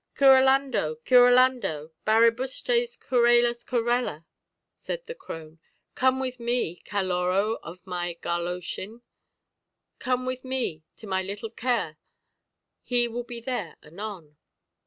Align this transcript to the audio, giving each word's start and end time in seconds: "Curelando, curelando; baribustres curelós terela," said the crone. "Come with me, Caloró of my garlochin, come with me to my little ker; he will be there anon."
"Curelando, 0.15 0.95
curelando; 1.05 1.91
baribustres 2.07 2.97
curelós 2.97 3.63
terela," 3.63 4.25
said 4.75 5.05
the 5.05 5.13
crone. 5.13 5.59
"Come 5.93 6.19
with 6.19 6.39
me, 6.39 6.81
Caloró 6.83 7.59
of 7.61 7.85
my 7.85 8.17
garlochin, 8.19 9.03
come 9.99 10.25
with 10.25 10.43
me 10.43 10.83
to 10.97 11.05
my 11.05 11.21
little 11.21 11.51
ker; 11.51 11.97
he 12.81 13.07
will 13.07 13.23
be 13.23 13.39
there 13.39 13.77
anon." 13.83 14.37